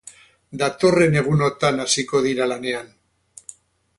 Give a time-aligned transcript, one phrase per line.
[0.61, 2.93] Datorren egunotan hasiko dira lanean.